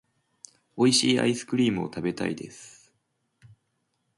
[0.79, 2.91] 美味しいアイスクリームを食べたいです。